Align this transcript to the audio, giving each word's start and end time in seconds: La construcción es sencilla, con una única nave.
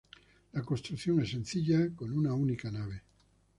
La 0.55 0.63
construcción 0.63 1.21
es 1.21 1.29
sencilla, 1.29 1.93
con 1.95 2.11
una 2.11 2.33
única 2.33 2.71
nave. 2.71 3.03